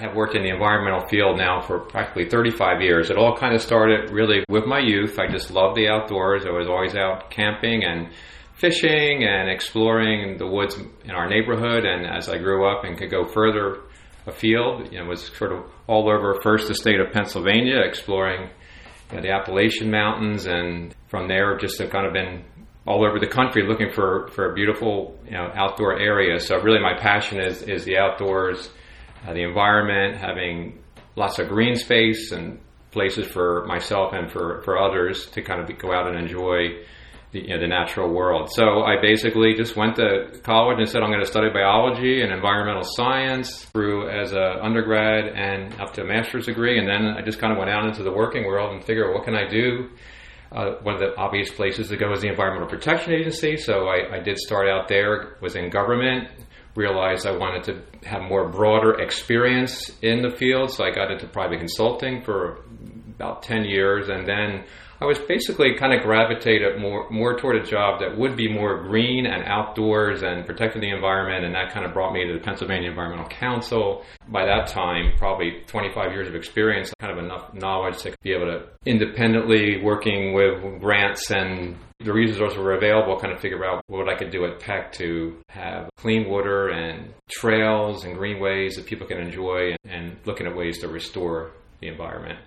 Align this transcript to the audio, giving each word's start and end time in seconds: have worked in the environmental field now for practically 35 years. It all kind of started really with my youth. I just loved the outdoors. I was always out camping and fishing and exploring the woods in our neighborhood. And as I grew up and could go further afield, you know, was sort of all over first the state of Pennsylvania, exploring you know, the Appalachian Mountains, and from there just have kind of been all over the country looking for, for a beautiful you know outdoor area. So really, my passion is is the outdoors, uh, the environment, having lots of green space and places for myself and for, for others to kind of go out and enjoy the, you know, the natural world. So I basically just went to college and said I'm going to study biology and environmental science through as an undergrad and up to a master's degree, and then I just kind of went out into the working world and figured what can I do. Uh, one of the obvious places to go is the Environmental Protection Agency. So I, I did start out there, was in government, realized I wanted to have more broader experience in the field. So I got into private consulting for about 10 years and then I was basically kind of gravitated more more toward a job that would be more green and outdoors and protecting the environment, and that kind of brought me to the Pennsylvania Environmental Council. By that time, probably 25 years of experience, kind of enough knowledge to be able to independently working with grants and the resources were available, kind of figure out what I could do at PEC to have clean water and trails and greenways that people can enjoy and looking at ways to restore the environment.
have 0.00 0.14
worked 0.14 0.34
in 0.34 0.42
the 0.42 0.50
environmental 0.50 1.06
field 1.08 1.38
now 1.38 1.60
for 1.60 1.78
practically 1.78 2.28
35 2.28 2.82
years. 2.82 3.10
It 3.10 3.16
all 3.16 3.36
kind 3.36 3.54
of 3.54 3.62
started 3.62 4.10
really 4.10 4.44
with 4.48 4.66
my 4.66 4.78
youth. 4.78 5.18
I 5.18 5.30
just 5.30 5.50
loved 5.50 5.76
the 5.76 5.88
outdoors. 5.88 6.44
I 6.46 6.50
was 6.50 6.66
always 6.66 6.96
out 6.96 7.30
camping 7.30 7.84
and 7.84 8.08
fishing 8.54 9.24
and 9.24 9.48
exploring 9.48 10.36
the 10.38 10.46
woods 10.46 10.76
in 11.04 11.10
our 11.10 11.28
neighborhood. 11.28 11.84
And 11.84 12.06
as 12.06 12.28
I 12.28 12.38
grew 12.38 12.70
up 12.70 12.84
and 12.84 12.98
could 12.98 13.10
go 13.10 13.24
further 13.24 13.82
afield, 14.26 14.92
you 14.92 14.98
know, 14.98 15.06
was 15.06 15.26
sort 15.36 15.52
of 15.52 15.64
all 15.86 16.10
over 16.10 16.38
first 16.42 16.68
the 16.68 16.74
state 16.74 17.00
of 17.00 17.12
Pennsylvania, 17.12 17.80
exploring 17.80 18.50
you 19.10 19.16
know, 19.16 19.22
the 19.22 19.30
Appalachian 19.30 19.90
Mountains, 19.90 20.46
and 20.46 20.94
from 21.08 21.28
there 21.28 21.56
just 21.58 21.78
have 21.80 21.90
kind 21.90 22.06
of 22.06 22.12
been 22.12 22.44
all 22.86 23.06
over 23.06 23.18
the 23.18 23.26
country 23.26 23.66
looking 23.66 23.90
for, 23.92 24.28
for 24.28 24.50
a 24.50 24.54
beautiful 24.54 25.18
you 25.24 25.32
know 25.32 25.50
outdoor 25.54 25.98
area. 25.98 26.38
So 26.38 26.60
really, 26.60 26.80
my 26.80 26.98
passion 26.98 27.40
is 27.40 27.62
is 27.62 27.84
the 27.84 27.96
outdoors, 27.98 28.70
uh, 29.26 29.32
the 29.32 29.42
environment, 29.42 30.16
having 30.16 30.78
lots 31.16 31.38
of 31.38 31.48
green 31.48 31.76
space 31.76 32.32
and 32.32 32.58
places 32.90 33.26
for 33.26 33.64
myself 33.66 34.12
and 34.12 34.30
for, 34.30 34.62
for 34.62 34.78
others 34.78 35.26
to 35.30 35.42
kind 35.42 35.60
of 35.60 35.78
go 35.78 35.92
out 35.92 36.08
and 36.08 36.18
enjoy 36.18 36.82
the, 37.32 37.40
you 37.40 37.48
know, 37.48 37.60
the 37.60 37.68
natural 37.68 38.12
world. 38.12 38.50
So 38.52 38.82
I 38.82 39.00
basically 39.00 39.54
just 39.54 39.76
went 39.76 39.96
to 39.96 40.40
college 40.42 40.78
and 40.78 40.88
said 40.88 41.02
I'm 41.02 41.10
going 41.10 41.20
to 41.20 41.30
study 41.30 41.48
biology 41.50 42.22
and 42.22 42.32
environmental 42.32 42.82
science 42.82 43.64
through 43.66 44.10
as 44.10 44.32
an 44.32 44.58
undergrad 44.60 45.28
and 45.28 45.80
up 45.80 45.92
to 45.94 46.02
a 46.02 46.04
master's 46.04 46.46
degree, 46.46 46.78
and 46.78 46.88
then 46.88 47.14
I 47.16 47.22
just 47.22 47.38
kind 47.38 47.52
of 47.52 47.58
went 47.58 47.70
out 47.70 47.86
into 47.86 48.02
the 48.02 48.12
working 48.12 48.44
world 48.44 48.74
and 48.74 48.82
figured 48.84 49.14
what 49.14 49.24
can 49.24 49.36
I 49.36 49.46
do. 49.46 49.90
Uh, 50.52 50.72
one 50.82 50.94
of 50.94 51.00
the 51.00 51.16
obvious 51.16 51.50
places 51.50 51.88
to 51.88 51.96
go 51.96 52.12
is 52.12 52.22
the 52.22 52.28
Environmental 52.28 52.68
Protection 52.68 53.12
Agency. 53.12 53.56
So 53.56 53.86
I, 53.86 54.16
I 54.16 54.20
did 54.20 54.36
start 54.38 54.68
out 54.68 54.88
there, 54.88 55.36
was 55.40 55.54
in 55.54 55.70
government, 55.70 56.28
realized 56.74 57.26
I 57.26 57.36
wanted 57.36 57.64
to 57.64 58.08
have 58.08 58.22
more 58.22 58.48
broader 58.48 59.00
experience 59.00 59.90
in 60.02 60.22
the 60.22 60.30
field. 60.30 60.72
So 60.72 60.84
I 60.84 60.90
got 60.90 61.10
into 61.10 61.26
private 61.26 61.58
consulting 61.58 62.22
for 62.22 62.64
about 63.20 63.42
10 63.42 63.64
years 63.64 64.08
and 64.08 64.26
then 64.26 64.64
I 65.02 65.06
was 65.06 65.18
basically 65.18 65.76
kind 65.76 65.94
of 65.94 66.02
gravitated 66.02 66.78
more 66.78 67.08
more 67.08 67.38
toward 67.38 67.56
a 67.56 67.64
job 67.64 68.00
that 68.00 68.18
would 68.18 68.36
be 68.36 68.52
more 68.52 68.82
green 68.82 69.24
and 69.24 69.42
outdoors 69.44 70.22
and 70.22 70.44
protecting 70.44 70.82
the 70.82 70.90
environment, 70.90 71.46
and 71.46 71.54
that 71.54 71.72
kind 71.72 71.86
of 71.86 71.94
brought 71.94 72.12
me 72.12 72.26
to 72.26 72.34
the 72.34 72.38
Pennsylvania 72.38 72.90
Environmental 72.90 73.26
Council. 73.28 74.04
By 74.28 74.44
that 74.44 74.66
time, 74.66 75.14
probably 75.16 75.62
25 75.68 76.12
years 76.12 76.28
of 76.28 76.34
experience, 76.34 76.92
kind 76.98 77.18
of 77.18 77.24
enough 77.24 77.54
knowledge 77.54 77.96
to 78.02 78.14
be 78.22 78.32
able 78.32 78.44
to 78.46 78.66
independently 78.84 79.82
working 79.82 80.34
with 80.34 80.80
grants 80.80 81.30
and 81.30 81.76
the 82.00 82.12
resources 82.12 82.58
were 82.58 82.74
available, 82.74 83.18
kind 83.18 83.32
of 83.32 83.40
figure 83.40 83.64
out 83.64 83.82
what 83.86 84.08
I 84.08 84.16
could 84.16 84.30
do 84.30 84.44
at 84.44 84.60
PEC 84.60 84.92
to 84.92 85.38
have 85.48 85.88
clean 85.96 86.28
water 86.28 86.68
and 86.68 87.14
trails 87.30 88.04
and 88.04 88.16
greenways 88.16 88.76
that 88.76 88.84
people 88.84 89.06
can 89.06 89.18
enjoy 89.18 89.76
and 89.84 90.18
looking 90.26 90.46
at 90.46 90.54
ways 90.54 90.78
to 90.80 90.88
restore 90.88 91.52
the 91.80 91.88
environment. 91.88 92.38